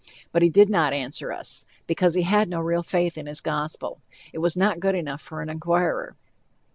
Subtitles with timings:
[0.31, 4.01] But he did not answer us, because he had no real faith in his gospel.
[4.33, 6.17] It was not good enough for an inquirer.